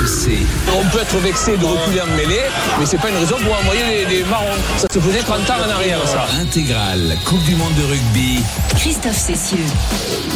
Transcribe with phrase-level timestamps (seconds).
[0.00, 0.46] RMC.
[0.74, 2.40] On peut être vexé de reculer en mêlée,
[2.78, 4.46] mais c'est pas une raison pour envoyer des, des marrons.
[4.78, 6.26] Ça se faisait 30 ans en arrière, ça.
[6.40, 8.40] Intégrale Coupe du Monde de rugby.
[8.76, 9.58] Christophe Cessieux.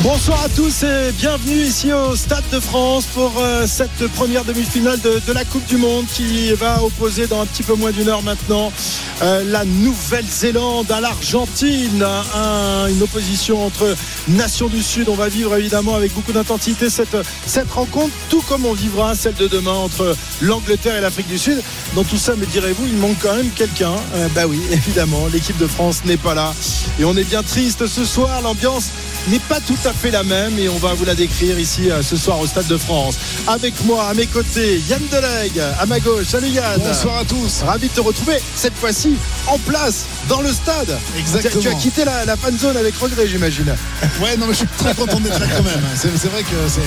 [0.03, 5.01] Bonsoir à tous et bienvenue ici au Stade de France pour euh, cette première demi-finale
[5.01, 8.09] de, de la Coupe du Monde qui va opposer dans un petit peu moins d'une
[8.09, 8.71] heure maintenant
[9.23, 12.05] euh, la Nouvelle-Zélande à l'Argentine.
[12.35, 13.97] Un- une opposition entre
[14.29, 15.09] nations du Sud.
[15.09, 19.35] On va vivre évidemment avec beaucoup d'intensité cette, cette rencontre, tout comme on vivra celle
[19.35, 21.63] de demain entre l'Angleterre et l'Afrique du Sud.
[21.95, 23.93] Dans tout ça, me direz-vous, il manque quand même quelqu'un.
[24.17, 26.53] Euh, bah oui, évidemment, l'équipe de France n'est pas là.
[26.99, 28.43] Et on est bien triste ce soir.
[28.43, 28.87] L'ambiance
[29.29, 32.03] n'est pas tout à fait la même et on va vous la décrire ici euh,
[32.03, 33.17] ce soir au Stade de France.
[33.47, 36.27] Avec moi, à mes côtés, Yann Delegue, à ma gauche.
[36.27, 36.81] Salut Yann.
[36.81, 37.63] Bonsoir à tous.
[37.65, 39.15] Ravi de te retrouver cette fois-ci
[39.47, 40.99] en place dans le stade.
[41.19, 41.61] Exactement.
[41.63, 43.75] Tu as quitté la, la fan zone avec regret, j'imagine.
[44.21, 45.83] Ouais, non, mais je suis très content d'être là quand même.
[45.97, 46.81] C'est c'est vrai que c'est-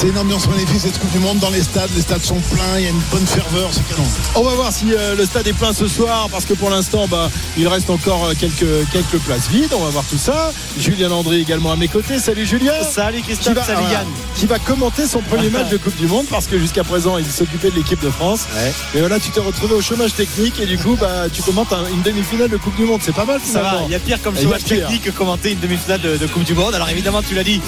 [0.00, 1.90] c'est une ambiance magnifique cette Coupe du Monde dans les stades.
[1.96, 4.06] Les stades sont pleins, il y a une bonne ferveur, c'est canon.
[4.34, 7.06] On va voir si euh, le stade est plein ce soir parce que pour l'instant,
[7.08, 9.72] bah, il reste encore euh, quelques, quelques places vides.
[9.74, 10.52] On va voir tout ça.
[10.78, 12.18] Julien André également à mes côtés.
[12.18, 12.72] Salut Julien.
[12.88, 14.06] Salut Qui Christophe, va, salut Yann.
[14.36, 17.26] qui va commenter son premier match de Coupe du Monde parce que jusqu'à présent il
[17.26, 18.46] s'occupait de l'équipe de France.
[18.94, 21.86] Et voilà, tu t'es retrouvé au chômage technique et du coup bah, tu commentes un-
[21.92, 23.00] une demi-finale de Coupe du Monde.
[23.02, 25.60] C'est pas mal Ça va, il y a pire comme chômage technique que commenter une
[25.60, 26.74] demi-finale de, de Coupe du Monde.
[26.74, 27.60] Alors évidemment, tu l'as dit,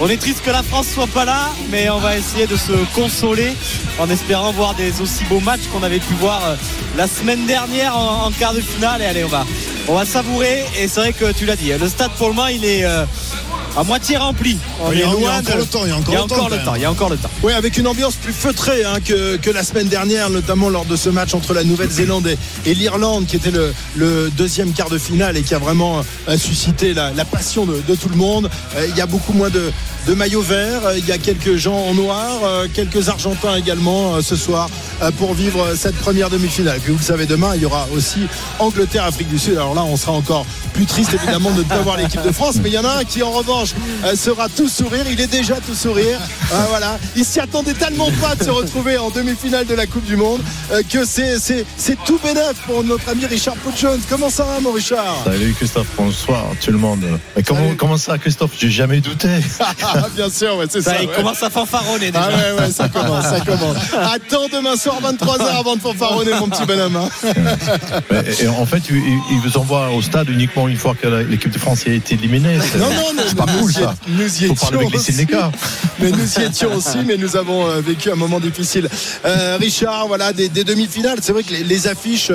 [0.00, 2.72] on est triste que la France soit pas là, mais on va essayer de se
[2.94, 3.52] consoler
[4.00, 6.56] en espérant voir des aussi beaux matchs qu'on avait pu voir euh,
[6.96, 9.02] la semaine dernière en, quart de finale.
[9.02, 9.44] Et allez, on va,
[9.88, 10.64] on va savourer.
[10.78, 13.04] Et c'est vrai que tu l'as dit, le stade pour le moment, il est euh,
[13.76, 14.58] à moitié rempli.
[14.82, 16.14] On Il y a- il y a loin encore le temps, il y a encore
[16.14, 16.64] le temps, encore quand le même.
[16.64, 16.74] temps.
[16.74, 17.30] Il y a encore le temps.
[17.42, 20.96] Oui, avec une ambiance plus feutrée hein, que, que la semaine dernière, notamment lors de
[20.96, 22.38] ce match entre la Nouvelle-Zélande et,
[22.70, 26.36] et l'Irlande, qui était le, le deuxième quart de finale et qui a vraiment euh,
[26.38, 28.50] suscité la, la passion de, de tout le monde.
[28.76, 29.70] Euh, il y a beaucoup moins de,
[30.06, 34.20] de maillots verts, euh, il y a quelques gens en noir, euh, quelques Argentins également
[34.22, 34.68] ce soir
[35.18, 36.76] pour vivre cette première demi-finale.
[36.76, 38.20] Et puis vous le savez, demain, il y aura aussi
[38.58, 39.54] Angleterre-Afrique du Sud.
[39.54, 40.44] Alors là, on sera encore
[40.74, 42.98] plus triste évidemment de ne pas voir l'équipe de France, mais il y en a
[42.98, 43.59] un qui en revanche
[44.04, 45.04] euh, sera tout sourire.
[45.10, 46.18] Il est déjà tout sourire.
[46.52, 50.04] Euh, voilà, il s'y attendait tellement pas de se retrouver en demi-finale de la Coupe
[50.04, 50.40] du Monde
[50.72, 54.00] euh, que c'est c'est c'est tout bénef pour notre ami Richard Jones.
[54.08, 55.22] Comment ça va, mon Richard?
[55.24, 57.04] Salut Christophe, bonsoir tout le monde.
[57.36, 58.52] Mais comment, comment ça Christophe?
[58.58, 59.28] J'ai jamais douté.
[59.82, 60.92] Ah, Bien sûr, ouais, c'est ça.
[60.92, 61.14] Ça, il ouais.
[61.14, 62.28] commence à fanfaronner déjà.
[62.32, 63.76] Ah ouais, ouais, ça commence, ça commence.
[64.14, 66.96] Attends demain soir 23h avant de fanfaronner mon petit bonhomme.
[66.96, 67.08] hein.
[68.40, 71.84] Et, en fait, il, vous envoie au stade uniquement une fois que l'équipe de France
[71.86, 72.58] a été éliminée.
[72.60, 73.22] C'est- Non, non,
[73.58, 73.94] nous, ça.
[74.08, 74.98] nous y étions avec les.
[75.98, 78.88] Mais nous y étions aussi, mais nous avons euh, vécu un moment difficile.
[79.24, 81.18] Euh, Richard, voilà, des, des demi-finales.
[81.22, 82.32] C'est vrai que les, les affiches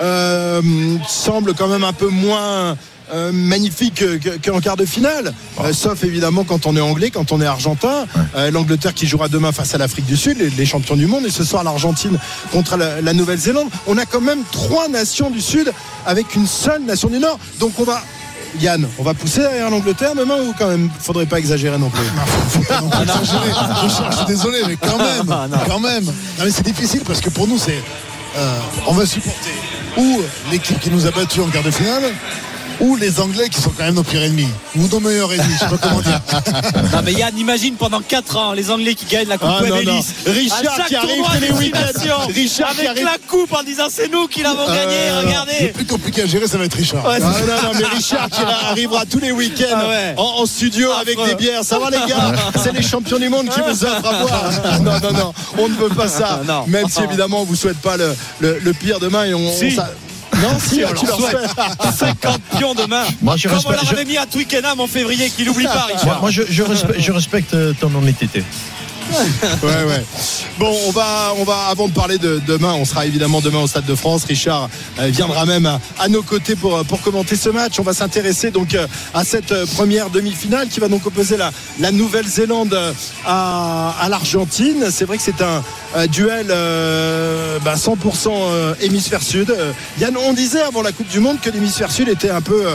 [0.00, 0.62] euh,
[1.08, 2.76] semblent quand même un peu moins.
[3.14, 7.10] euh, magnifiques que- que- qu'en quart de finale, Euh, sauf évidemment quand on est anglais,
[7.12, 8.04] quand on est argentin.
[8.34, 11.24] Euh, L'Angleterre qui jouera demain face à l'Afrique du Sud, les, les champions du monde,
[11.24, 12.18] et ce soir l'Argentine
[12.50, 13.68] contre la, la Nouvelle-Zélande.
[13.86, 15.72] On a quand même trois nations du Sud
[16.04, 17.38] avec une seule nation du Nord.
[17.60, 18.02] Donc on va
[18.60, 22.04] Yann, on va pousser derrière l'Angleterre demain ou quand même faudrait pas exagérer non plus?
[22.70, 22.88] Non.
[23.82, 25.58] Richard, je suis désolé, mais quand même, Ah, non.
[25.68, 26.04] quand même.
[26.04, 26.12] Non,
[26.44, 27.82] mais c'est difficile parce que pour nous, c'est.
[28.36, 29.50] euh, on va supporter
[29.96, 32.02] ou l'équipe qui nous a battus en quart de finale.
[32.80, 35.58] Ou les Anglais qui sont quand même nos pires ennemis, ou nos meilleurs ennemis, je
[35.60, 36.20] sais pas comment dire.
[36.92, 39.82] Non mais Yann, imagine pendant 4 ans les Anglais qui gagnent la Coupe Ah, non,
[39.82, 40.00] non.
[40.26, 42.26] Richard qui arrive les week-ends.
[42.34, 45.26] Richard qui avec arrive- la coupe en disant c'est nous qui l'avons gagné, Euh, Le
[45.28, 45.68] regardez.
[45.74, 47.04] plus compliqué à gérer, ça va être Richard.
[47.06, 47.28] Ouais, Ah, non,
[47.72, 50.14] non, mais Richard qui arrivera tous les week-ends Ah ouais.
[50.18, 51.64] en, en studio avec des bières.
[51.64, 52.32] Ça va les gars
[52.62, 54.50] C'est les champions du monde qui vous offrent à boire.
[54.82, 56.40] Non, non, non, on ne veut pas ça.
[56.46, 56.64] Non.
[56.66, 59.66] Même si évidemment on vous souhaite pas le, le- le pire demain et on, Si.
[59.72, 59.90] on s'a-
[60.42, 61.30] Non, si, on tu leur souhaite.
[61.50, 61.94] souhaites.
[62.22, 63.04] 50 pions demain.
[63.22, 65.74] Moi, je Comme on leur je- avait mis à Twickenham en février, qu'il n'oublie pas,
[65.74, 66.20] Moi, Richard.
[66.20, 68.44] moi, je, je respecte, je respecte euh, ton honnêteté.
[69.62, 70.04] Ouais, ouais.
[70.58, 73.66] Bon, on va, on va, avant de parler de demain, on sera évidemment demain au
[73.66, 74.24] Stade de France.
[74.24, 74.68] Richard
[74.98, 75.66] euh, viendra même
[75.98, 77.78] à, nos côtés pour, commenter ce match.
[77.78, 81.52] On va s'intéresser donc euh, à cette euh, première demi-finale qui va donc opposer la,
[81.78, 82.78] la Nouvelle-Zélande
[83.24, 84.86] à, l'Argentine.
[84.90, 85.62] C'est vrai que c'est un,
[86.06, 89.54] duel euh, bah, 100% euh, hémisphère sud.
[90.00, 92.66] Yann, on disait avant la Coupe du Monde que l'hémisphère sud était un peu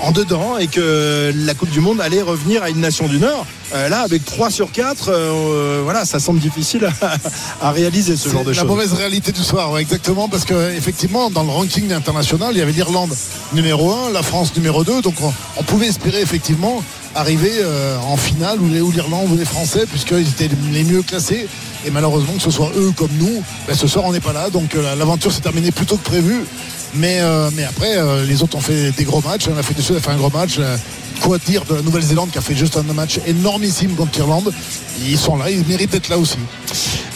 [0.00, 3.46] en dedans et que la Coupe du Monde allait revenir à une nation du Nord.
[3.74, 7.16] Euh, là, avec 3 sur 4, euh, voilà, ça semble difficile à,
[7.68, 8.70] à réaliser ce genre de C'est la choses.
[8.70, 12.62] mauvaise réalité du soir, ouais, exactement, parce que effectivement, dans le ranking international, il y
[12.62, 13.12] avait l'Irlande
[13.52, 16.82] numéro 1, la France numéro 2, donc on, on pouvait espérer effectivement
[17.16, 21.48] arriver euh, en finale où, l'Irlande ou les Français, puisqu'ils étaient les mieux classés.
[21.86, 24.50] Et malheureusement, que ce soit eux comme nous, ben, ce soir on n'est pas là,
[24.50, 26.44] donc euh, l'aventure s'est terminée plus tôt que prévu.
[26.96, 29.46] Mais, euh, mais après, euh, les autres ont fait des gros matchs.
[29.48, 30.56] La Afrique du Sud a fait un gros match.
[30.58, 30.76] Euh,
[31.20, 34.52] Quoi dire de la Nouvelle-Zélande qui a fait juste un match énormissime contre l'Irlande
[35.00, 36.36] Ils sont là, ils méritent d'être là aussi.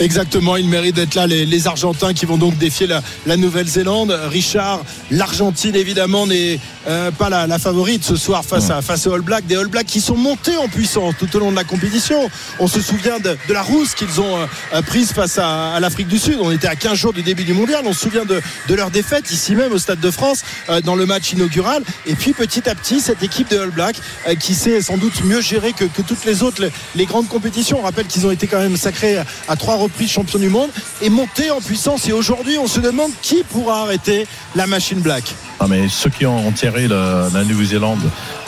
[0.00, 1.27] Exactement, il mérite d'être là.
[1.27, 4.19] Les, les Argentins qui vont donc défier la, la Nouvelle-Zélande.
[4.31, 4.81] Richard,
[5.11, 9.21] l'Argentine évidemment n'est euh, pas la, la favorite ce soir face, à, face aux All
[9.21, 9.47] Blacks.
[9.47, 12.31] Des All Blacks qui sont montés en puissance tout au long de la compétition.
[12.59, 14.38] On se souvient de, de la rousse qu'ils ont
[14.73, 16.38] euh, prise face à, à l'Afrique du Sud.
[16.41, 17.82] On était à 15 jours du début du mondial.
[17.85, 20.94] On se souvient de, de leur défaite ici même au Stade de France euh, dans
[20.94, 21.82] le match inaugural.
[22.06, 23.96] Et puis petit à petit, cette équipe des All Blacks
[24.26, 26.62] euh, qui s'est sans doute mieux gérée que, toutes les autres,
[26.94, 27.78] les, grandes compétitions.
[27.81, 30.70] On rappelle qu'ils ont été quand même sacrés à, à trois reprises champions du monde
[31.02, 32.08] et montés en puissance.
[32.08, 35.25] Et aujourd'hui, on se demande qui pourra arrêter la machine black.
[35.62, 38.01] Ah, mais ceux qui ont enterré la, la Nouvelle-Zélande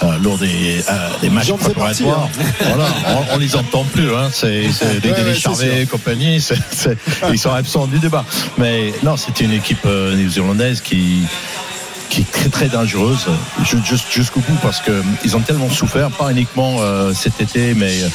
[0.02, 2.28] euh, lors des, euh, des matchs parti, préparatoires,
[2.60, 2.86] voilà,
[3.30, 4.14] on, on les entend plus.
[4.14, 6.42] Hein, c'est des Ouais, Denis ouais, c'est Charvet et compagnie.
[7.30, 8.24] ils sont absents du débat.
[8.56, 11.20] Mais non, c'était une équipe euh, néo-zélandaise qui
[12.12, 13.26] qui est très très dangereuse
[14.10, 18.08] jusqu'au bout parce que ils ont tellement souffert pas uniquement euh, cet été mais euh,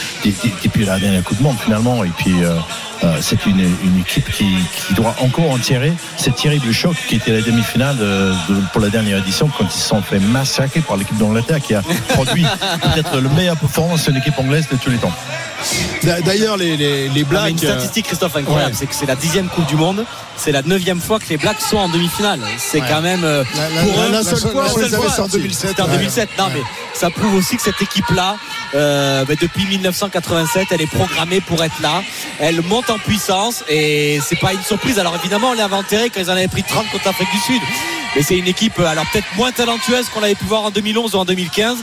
[0.63, 2.03] depuis la dernière coup de monde finalement.
[2.03, 2.53] Et puis euh,
[3.03, 4.45] euh, c'est une, une équipe qui,
[4.87, 5.93] qui doit encore en tirer.
[6.17, 9.71] Ce terrible choc qui était la demi-finale de- de- pour la dernière édition quand ils
[9.71, 12.45] se sont fait massacrer par l'équipe d'Angleterre qui a produit
[12.83, 15.13] peut-être le meilleur performance d'une équipe anglaise de tous les temps
[16.25, 17.49] D'ailleurs, les, les, les mais Blacks.
[17.51, 18.77] une euh, statistique, Christophe, incroyable, ouais.
[18.79, 20.05] c'est que c'est la dixième Coupe du Monde.
[20.37, 22.39] C'est la neuvième fois que les Blacks sont en demi-finale.
[22.57, 24.73] C'est quand même euh, La- la- pour la- eux, la seule seule- fois, la on
[24.75, 25.37] seule les avait fois, c'est en sortis.
[25.37, 25.69] 2007.
[25.69, 25.91] C'était en ouais.
[25.93, 26.29] 2007.
[26.37, 26.61] Non, mais
[26.93, 28.37] ça prouve aussi que cette équipe-là,
[28.75, 32.03] euh, bah, depuis 1987, elle est programmée pour être là.
[32.39, 34.99] Elle monte en puissance et c'est pas une surprise.
[34.99, 37.61] Alors évidemment, on l'avait enterré quand ils en avaient pris 30 contre l'Afrique du Sud.
[38.15, 41.17] Mais c'est une équipe, alors peut-être moins talentueuse qu'on l'avait pu voir en 2011 ou
[41.19, 41.77] en 2015.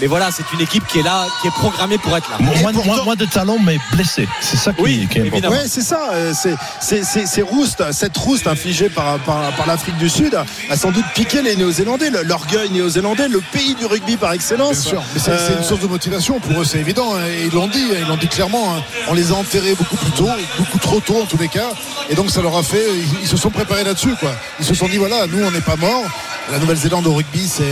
[0.00, 2.36] Mais voilà, c'est une équipe qui est là, qui est programmée pour être là.
[2.38, 5.50] moins, pourtant- moins- moins de talent mais blessé c'est ça qui, Oui, qui est important.
[5.50, 6.10] Ouais, c'est ça.
[6.12, 10.38] euh, C'est, c'est, c'est, c'est rouste, cette rouste infligée par, par, par l'Afrique du Sud
[10.70, 14.80] a sans doute piqué les Néo-Zélandais, l'orgueil néo-zélandais, le pays du rugby par excellence.
[14.82, 17.14] Bien sûr, mais c'est Euh, une source de motivation pour eux, c'est évident.
[17.16, 17.20] hein.
[17.26, 18.74] Et Ils l'ont dit, ils l'ont dit clairement.
[18.76, 18.82] hein.
[19.08, 20.28] On les a enterrés beaucoup plus tôt,
[20.58, 21.70] beaucoup trop tôt en tous les cas.
[22.10, 24.14] Et donc ça leur a fait, ils, ils se sont préparés là-dessus.
[24.20, 24.32] quoi.
[24.60, 26.04] Ils se sont dit voilà, nous on n'est pas morts.
[26.50, 27.64] La Nouvelle-Zélande au rugby, c'est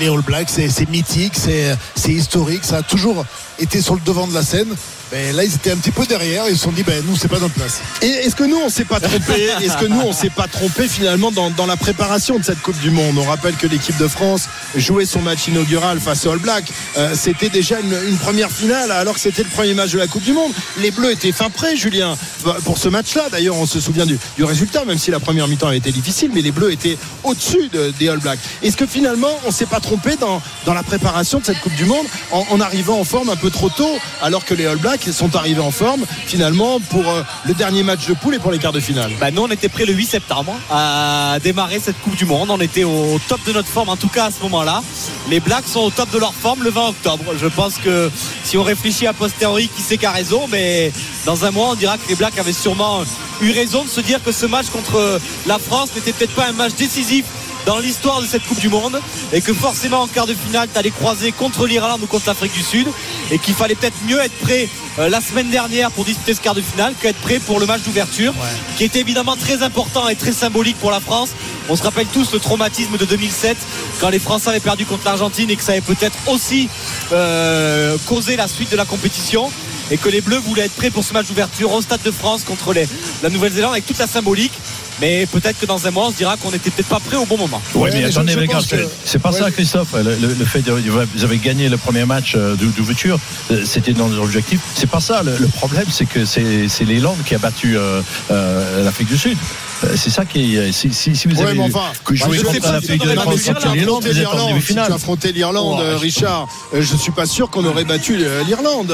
[0.00, 2.64] les, All Blacks, c'est mythique, c'est historique.
[2.64, 3.24] Ça a toujours
[3.60, 4.74] été sur le devant de la scène.
[5.12, 6.44] Mais là, ils étaient un petit peu derrière.
[6.48, 7.80] Ils se sont dit ben nous c'est pas notre place.
[8.02, 9.32] Et est-ce que nous on s'est pas trompé
[9.62, 12.78] Est-ce que nous on s'est pas trompé finalement dans, dans la préparation de cette Coupe
[12.80, 16.38] du Monde On rappelle que l'équipe de France jouait son match inaugural face aux All
[16.38, 16.70] Blacks.
[16.98, 20.06] Euh, c'était déjà une, une première finale alors que c'était le premier match de la
[20.06, 20.52] Coupe du Monde.
[20.80, 22.16] Les Bleus étaient fin prêts, Julien,
[22.64, 23.28] pour ce match-là.
[23.30, 26.30] D'ailleurs, on se souvient du, du résultat, même si la première mi-temps a été difficile,
[26.34, 28.38] mais les Bleus étaient au-dessus de- des All Blacks.
[28.62, 31.84] Est-ce que finalement on s'est pas trompé dans, dans la préparation de cette Coupe du
[31.86, 34.97] Monde en, en arrivant en forme un peu trop tôt alors que les All Blacks
[35.12, 38.58] sont arrivés en forme finalement pour euh, le dernier match de poule et pour les
[38.58, 42.16] quarts de finale Bah, nous, on était prêts le 8 septembre à démarrer cette Coupe
[42.16, 42.50] du Monde.
[42.50, 44.82] On était au top de notre forme, en tout cas à ce moment-là.
[45.30, 47.24] Les Blacks sont au top de leur forme le 20 octobre.
[47.40, 48.10] Je pense que
[48.44, 50.92] si on réfléchit à posteriori, qui sait qui a raison, mais
[51.26, 53.02] dans un mois, on dira que les Blacks avaient sûrement
[53.40, 56.52] eu raison de se dire que ce match contre la France n'était peut-être pas un
[56.52, 57.24] match décisif
[57.68, 58.98] dans l'histoire de cette Coupe du Monde
[59.30, 62.54] et que forcément en quart de finale tu allais croiser contre l'Irlande ou contre l'Afrique
[62.54, 62.86] du Sud
[63.30, 66.54] et qu'il fallait peut-être mieux être prêt euh, la semaine dernière pour disputer ce quart
[66.54, 68.32] de finale qu'être prêt pour le match d'ouverture
[68.78, 71.28] qui était évidemment très important et très symbolique pour la France.
[71.68, 73.58] On se rappelle tous le traumatisme de 2007
[74.00, 76.70] quand les Français avaient perdu contre l'Argentine et que ça avait peut-être aussi
[77.12, 79.50] euh, causé la suite de la compétition
[79.90, 82.44] et que les Bleus voulaient être prêts pour ce match d'ouverture au Stade de France
[82.44, 82.86] contre les-
[83.22, 84.52] la Nouvelle-Zélande avec toute la symbolique
[85.00, 87.24] mais peut-être que dans un mois on se dira qu'on n'était peut-être pas prêt au
[87.26, 89.38] bon moment Oui, Ouais, mais attendez, je les que- c'est pas Ouais.
[89.38, 89.92] ça, Christophe.
[89.94, 93.18] Le, le- le fait de vous avez gagné le premier match euh, d'ou- d'ouverture,
[93.50, 94.60] euh, c'était dans les objectifs.
[94.74, 95.22] C'est pas ça.
[95.22, 98.00] Le, le problème, c'est que c'est l'Irlande qui a battu euh,
[98.30, 99.38] euh, l'Afrique du Sud.
[99.84, 100.72] Euh, C'est ça qui est.
[100.72, 102.80] Si, si, si vous Ouais, avez enfin, que bah, joué contre si on de
[103.18, 104.92] France contre l'Irlande, l'Irlande, vous êtes en l'Irlande, si tu demi-finale.
[104.92, 108.42] affrontais l'Irlande, Ouais, euh, je- Richard, euh, je suis pas sûr qu'on aurait battu euh,
[108.44, 108.90] l'Irlande.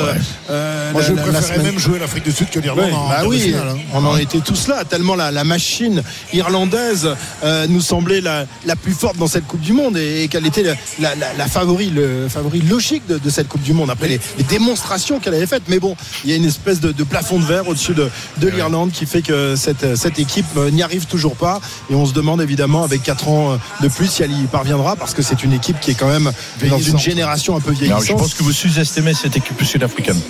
[0.50, 2.93] Euh, Moi, la- je la- la préférais même jouer l'Afrique du Sud que l'Irlande Ouais,
[2.93, 3.79] en bah oui, finale, hein.
[3.95, 7.09] on en était tous là, tellement la, la machine irlandaise
[7.43, 10.47] euh, nous semblait la, la plus forte dans cette Coupe du Monde et, et qu'elle
[10.47, 13.91] était la, la, la, la favori, le favori logique de, de cette Coupe du Monde
[13.91, 15.64] après les, les démonstrations qu'elle avait faites.
[15.69, 18.49] Mais bon, il y a une espèce de, de plafond de verre au-dessus de, de
[18.49, 22.12] l'Irlande qui fait que cette, cette équipe euh, n'y arrive toujours pas et on se
[22.12, 25.43] demande évidemment avec 4 ans euh, de plus si elle y parviendra parce que c'est
[25.45, 27.00] une équipe qui est quand même dans une Vieillissante.
[27.00, 28.19] génération un peu Alors, je vieillissante.
[28.19, 30.21] pense que vous sous-estimez cette équipe sud-africaine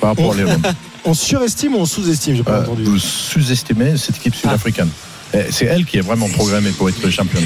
[0.00, 0.66] par rapport à l'Irlande.
[1.06, 2.84] On surestime ou on sous-estime J'ai pas Euh, entendu.
[2.84, 4.90] vous sous-estimez cette équipe sud-africaine.
[5.50, 7.44] C'est elle qui est vraiment programmée pour être championne.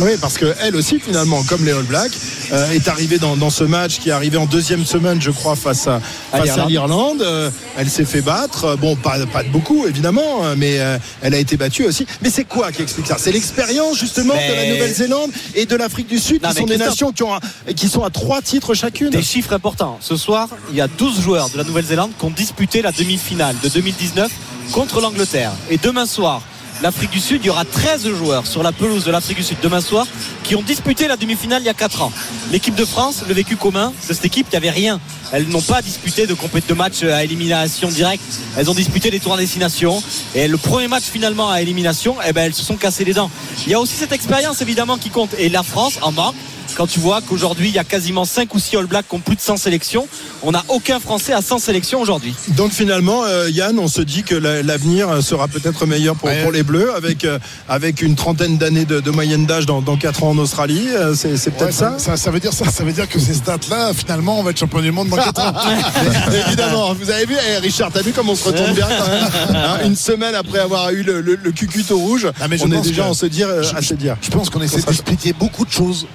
[0.00, 2.12] Oui, parce que elle aussi, finalement, comme les All Blacks,
[2.52, 5.54] euh, est arrivée dans, dans ce match qui est arrivé en deuxième semaine, je crois,
[5.54, 6.00] face à,
[6.32, 7.22] À face à l'Irlande.
[7.22, 8.64] Euh, elle s'est fait battre.
[8.64, 12.06] Euh, Bon, pas, pas de beaucoup, évidemment, mais euh, elle a été battue aussi.
[12.22, 13.16] Mais c'est quoi qui explique ça?
[13.18, 16.78] C'est l'expérience, justement, de la Nouvelle-Zélande et de l'Afrique du Sud, Non, qui sont des
[16.78, 19.10] nations qui, ont un- qui sont à trois titres chacune.
[19.10, 19.98] Des chiffres importants.
[20.00, 23.54] Ce soir, il y a 12 joueurs de la Nouvelle-Zélande qui ont disputé la demi-finale
[23.62, 24.30] de 2019
[24.72, 25.52] contre l'Angleterre.
[25.70, 26.42] Et demain soir,
[26.82, 29.58] l'Afrique du Sud, il y aura 13 joueurs sur la pelouse de l'Afrique du Sud
[29.62, 30.06] demain soir
[30.44, 32.12] qui ont disputé la demi-finale il y a 4 ans.
[32.50, 34.98] L'équipe de France, le vécu commun de cette équipe, il n'y avait rien.
[35.32, 38.22] Elles n'ont pas disputé de, compét- de match à élimination directe.
[38.56, 40.02] Elles ont disputé des tours à destination.
[40.34, 43.30] Et le premier match finalement à élimination, eh ben, elles se sont cassées les dents.
[43.66, 45.30] Il y a aussi cette expérience évidemment qui compte.
[45.38, 46.34] Et la France en manque
[46.76, 49.20] quand tu vois qu'aujourd'hui il y a quasiment 5 ou 6 All Blacks qui ont
[49.20, 50.06] plus de 100 sélections,
[50.42, 52.34] on n'a aucun Français à 100 sélections aujourd'hui.
[52.56, 56.42] Donc finalement, euh, Yann, on se dit que la- l'avenir sera peut-être meilleur pour, Ouais.
[56.42, 59.96] pour les Bleus, avec, euh, avec une trentaine d'années de, de moyenne d'âge dans, dans
[59.96, 60.88] 4 ans en Australie.
[60.94, 63.34] Euh, C'est peut-être Ouais, ça ça, ça veut dire ça, ça veut dire que ces
[63.34, 65.52] stats-là, finalement, on va être champion du monde dans 4 ans.
[66.48, 69.56] Évidemment, vous avez vu, eh, Richard, t'as vu comment on se retourne bien quand même
[69.56, 72.80] Hein, Une semaine après avoir eu le, le, le cucuto rouge, Ah, mais on est
[72.82, 74.16] déjà que- en se dire, euh, je- à se dire.
[74.22, 76.06] Je pense qu'on essaie d'expliquer beaucoup de choses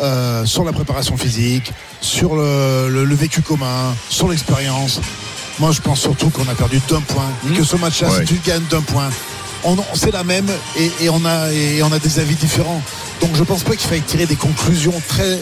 [0.00, 5.00] euh, sur la préparation physique, sur le, le- le vécu commun, sur l'expérience.
[5.58, 8.26] Moi, je pense surtout qu'on a perdu d'un point et que ce match-là, Ouais.
[8.26, 9.10] si tu gagnes d'un point,
[9.64, 12.82] on, on- c'est la même et, et on a, et on a des avis différents.
[13.20, 15.38] Donc, je pense pas qu'il faille tirer des conclusions très.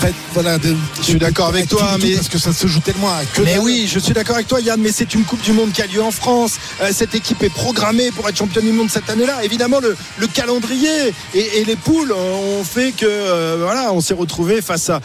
[0.00, 3.08] Très, voilà, de- Je suis d'accord avec toi, mais- parce que ça se joue tellement
[3.10, 5.52] à que Mais oui, je suis d'accord avec toi, Yann, mais c'est une Coupe du
[5.52, 6.52] Monde qui a lieu en France.
[6.80, 9.44] Euh, cette équipe est programmée pour être championne du monde cette année-là.
[9.44, 14.14] Évidemment, le, le calendrier et, et les poules ont fait que, euh, voilà, on s'est
[14.14, 15.00] retrouvé face à,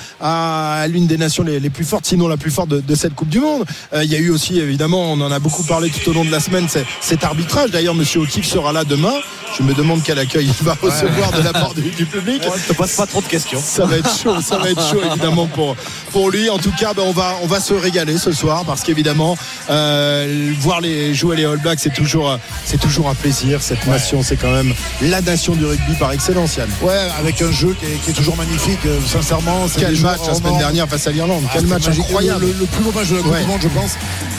[0.82, 3.16] à l'une des nations les, les plus fortes, sinon la plus forte de, de cette
[3.16, 3.66] Coupe du Monde.
[3.94, 6.24] Euh, Il y a eu aussi, évidemment, on en a beaucoup parlé tout au long
[6.26, 7.72] de la semaine, c'est- cet arbitrage.
[7.72, 9.14] D'ailleurs, Monsieur O'Keefe sera là demain.
[9.58, 12.42] Je me demande quel accueil il va recevoir de la part du, du public.
[12.44, 13.62] Je te pose pas trop de questions.
[13.66, 15.76] Ça va être chaud, ça va être chaud évidemment pour,
[16.12, 16.50] pour lui.
[16.50, 19.38] En tout cas, ben, on, va, on va se régaler ce soir parce qu'évidemment,
[19.70, 23.62] euh, voir les jouer les All Blacks, c'est toujours, c'est toujours un plaisir.
[23.62, 26.70] Cette nation, c'est quand même la nation du rugby par excellence, Yann.
[26.82, 29.66] Ouais, avec un jeu qui est, qui est toujours magnifique, euh, sincèrement.
[29.78, 31.44] Quel match la semaine dernière face à l'Irlande.
[31.48, 32.46] Ah, Quel match incroyable.
[32.46, 33.42] Le, le plus beau match de la Coupe Ouais.
[33.42, 33.92] du Monde, je pense.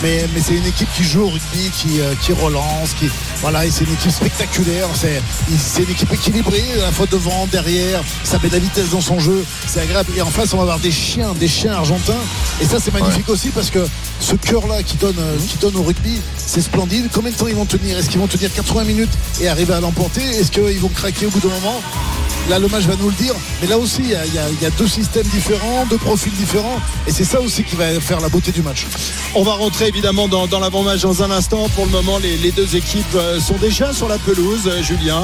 [0.02, 3.08] Mais, mais c'est une équipe qui joue au rugby, qui, euh, qui relance, qui
[3.40, 4.88] voilà, et c'est une équipe spectaculaire.
[4.94, 5.22] C'est,
[5.58, 8.02] c'est une équipe équilibrée, à la fois devant, derrière.
[8.24, 9.44] Ça met de la vitesse dans son jeu.
[9.66, 10.12] C'est agréable.
[10.16, 12.12] Et en face, on va avoir des chiens, des chiens argentins.
[12.60, 13.86] Et ça, c'est magnifique aussi parce que
[14.20, 17.08] ce cœur-là qui donne, euh, qui donne au rugby, c'est splendide.
[17.12, 17.98] Combien de temps ils vont tenir?
[17.98, 20.22] Est-ce qu'ils vont tenir 80 minutes et arriver à l'emporter?
[20.22, 21.80] Est-ce qu'ils vont craquer au bout d'un moment?
[22.48, 23.34] Là, match va nous le dire.
[23.60, 26.80] Mais là aussi, il y a, deux systèmes différents, deux profils différents.
[27.06, 28.86] Et c'est ça aussi qui va faire la beauté du match.
[29.34, 31.68] On va rentrer évidemment dans, dans l'avant-match dans un instant.
[31.70, 34.62] Pour le moment, les, deux équipes euh, sont déjà sur la pelouse.
[34.66, 35.22] Euh, Julien,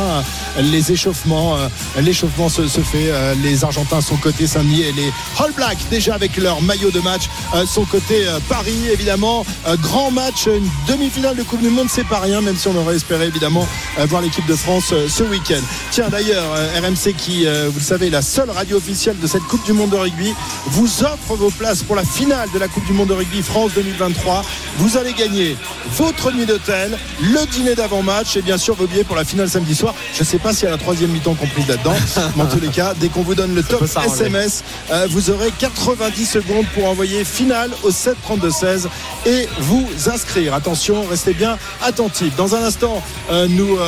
[0.58, 1.68] les échauffements, euh,
[2.00, 3.12] l'échauffement se, se fait.
[3.42, 7.22] Les Argentins sont côté Saint-Denis et les All Blacks déjà avec leur maillot de match
[7.66, 9.44] sont côté Paris évidemment.
[9.80, 12.96] Grand match, une demi-finale de Coupe du Monde, c'est pas rien, même si on aurait
[12.96, 13.66] espéré évidemment
[14.08, 15.60] voir l'équipe de France ce week-end.
[15.90, 16.78] Tiens d'ailleurs, euh,
[17.12, 19.72] RMC qui, euh, vous le savez, est la seule radio officielle de cette Coupe du
[19.72, 20.32] Monde de rugby,
[20.66, 23.72] vous offre vos places pour la finale de la Coupe du Monde de rugby France
[23.74, 24.44] 2023.
[24.78, 25.56] Vous allez gagner
[25.96, 29.74] votre nuit d'hôtel, le dîner d'avant-match et bien sûr vos billets pour la finale samedi
[29.74, 29.94] soir.
[30.14, 31.94] Je ne sais pas s'il y a la troisième mi-temps comprise là-dedans,
[32.36, 33.82] mais en tous les cas, dès qu'on vous donne le top.
[34.04, 38.88] SMS, euh, vous aurez 90 secondes pour envoyer finale au 7 32 16
[39.26, 40.54] et vous inscrire.
[40.54, 42.34] Attention, restez bien attentifs.
[42.36, 43.78] Dans un instant, euh, nous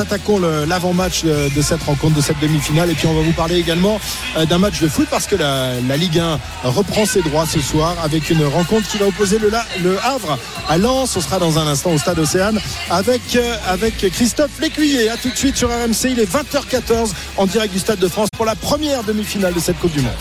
[0.00, 4.00] attaquons l'avant-match de cette rencontre, de cette demi-finale, et puis on va vous parler également
[4.36, 7.60] euh, d'un match de foot parce que la, la Ligue 1 reprend ses droits ce
[7.60, 11.16] soir avec une rencontre qui va opposer le, La- le Havre à Lens.
[11.16, 12.60] On sera dans un instant au Stade Océane
[12.90, 15.08] avec, euh, avec Christophe Lécuyer.
[15.10, 16.10] A tout de suite sur RMC.
[16.10, 19.78] Il est 20h14 en direct du Stade de France pour la première demi-finale de cette
[19.78, 20.12] Coupe du Monde.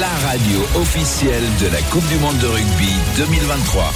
[0.00, 3.92] La radio officielle de la Coupe du Monde de rugby 2023.